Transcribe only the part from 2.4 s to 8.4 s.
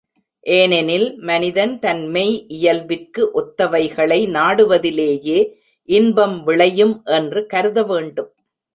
இயல்பிற்கு ஒத்தவைகளை நாடுவதிலேயே இன்பம் விளையும் என்று கருதவேண்டும்.